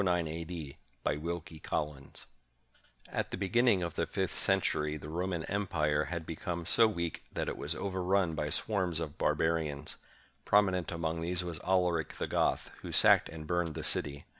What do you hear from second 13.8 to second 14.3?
city.